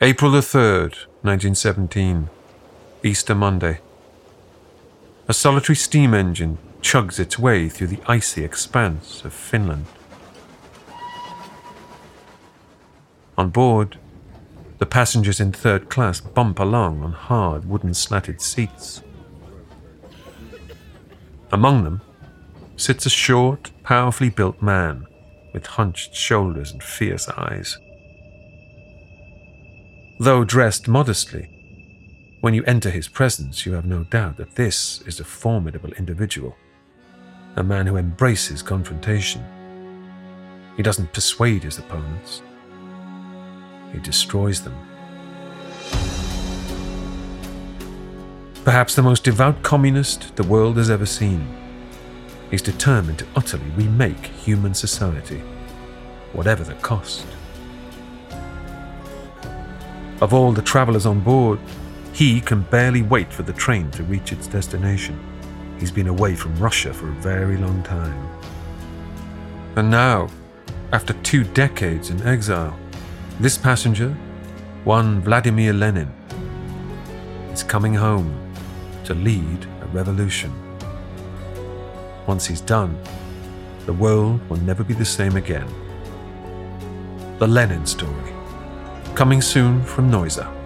April 0.00 0.30
the 0.30 0.38
3rd, 0.38 0.94
1917, 1.22 2.28
Easter 3.02 3.34
Monday. 3.34 3.80
A 5.26 5.34
solitary 5.34 5.74
steam 5.74 6.14
engine 6.14 6.58
chugs 6.80 7.18
its 7.18 7.36
way 7.36 7.68
through 7.68 7.88
the 7.88 7.98
icy 8.06 8.44
expanse 8.44 9.24
of 9.24 9.32
Finland. 9.32 9.86
On 13.36 13.50
board, 13.50 13.98
the 14.78 14.86
passengers 14.86 15.40
in 15.40 15.50
third 15.50 15.88
class 15.88 16.20
bump 16.20 16.60
along 16.60 17.02
on 17.02 17.10
hard 17.10 17.68
wooden 17.68 17.92
slatted 17.92 18.40
seats. 18.40 19.02
Among 21.50 21.82
them 21.82 22.02
sits 22.76 23.04
a 23.04 23.10
short, 23.10 23.72
powerfully 23.82 24.30
built 24.30 24.62
man 24.62 25.08
with 25.52 25.66
hunched 25.66 26.14
shoulders 26.14 26.70
and 26.70 26.84
fierce 26.84 27.28
eyes. 27.30 27.78
Though 30.20 30.42
dressed 30.42 30.88
modestly, 30.88 31.48
when 32.40 32.52
you 32.52 32.64
enter 32.64 32.90
his 32.90 33.06
presence, 33.06 33.64
you 33.64 33.74
have 33.74 33.86
no 33.86 34.02
doubt 34.02 34.36
that 34.38 34.56
this 34.56 35.00
is 35.02 35.20
a 35.20 35.24
formidable 35.24 35.92
individual, 35.92 36.56
a 37.54 37.62
man 37.62 37.86
who 37.86 37.96
embraces 37.96 38.60
confrontation. 38.60 39.44
He 40.76 40.82
doesn't 40.82 41.12
persuade 41.12 41.62
his 41.62 41.78
opponents, 41.78 42.42
he 43.92 44.00
destroys 44.00 44.60
them. 44.60 44.74
Perhaps 48.64 48.96
the 48.96 49.02
most 49.02 49.22
devout 49.22 49.62
communist 49.62 50.34
the 50.34 50.42
world 50.42 50.78
has 50.78 50.90
ever 50.90 51.06
seen. 51.06 51.46
He's 52.50 52.60
determined 52.60 53.20
to 53.20 53.26
utterly 53.36 53.70
remake 53.76 54.26
human 54.26 54.74
society, 54.74 55.42
whatever 56.32 56.64
the 56.64 56.74
cost. 56.74 57.24
Of 60.20 60.34
all 60.34 60.52
the 60.52 60.62
travellers 60.62 61.06
on 61.06 61.20
board, 61.20 61.60
he 62.12 62.40
can 62.40 62.62
barely 62.62 63.02
wait 63.02 63.32
for 63.32 63.44
the 63.44 63.52
train 63.52 63.90
to 63.92 64.02
reach 64.02 64.32
its 64.32 64.48
destination. 64.48 65.16
He's 65.78 65.92
been 65.92 66.08
away 66.08 66.34
from 66.34 66.58
Russia 66.58 66.92
for 66.92 67.08
a 67.08 67.12
very 67.22 67.56
long 67.56 67.82
time. 67.84 68.28
And 69.76 69.88
now, 69.90 70.28
after 70.92 71.12
two 71.22 71.44
decades 71.44 72.10
in 72.10 72.20
exile, 72.26 72.76
this 73.38 73.56
passenger, 73.56 74.10
one 74.82 75.20
Vladimir 75.20 75.72
Lenin, 75.72 76.12
is 77.52 77.62
coming 77.62 77.94
home 77.94 78.34
to 79.04 79.14
lead 79.14 79.66
a 79.82 79.86
revolution. 79.86 80.52
Once 82.26 82.44
he's 82.44 82.60
done, 82.60 82.98
the 83.86 83.92
world 83.92 84.40
will 84.50 84.60
never 84.62 84.82
be 84.82 84.94
the 84.94 85.04
same 85.04 85.36
again. 85.36 85.68
The 87.38 87.46
Lenin 87.46 87.86
story, 87.86 88.27
coming 89.18 89.42
soon 89.42 89.82
from 89.82 90.08
Noiser. 90.08 90.57